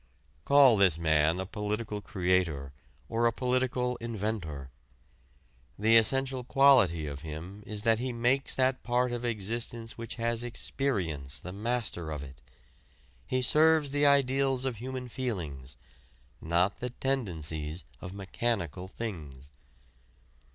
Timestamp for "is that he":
7.67-8.11